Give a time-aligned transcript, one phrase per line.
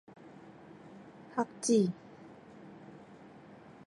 [1.37, 1.91] 核子